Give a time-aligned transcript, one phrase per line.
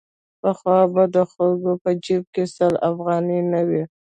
[0.41, 3.83] پخوا به د خلکو په جېب کې سل افغانۍ نه وې.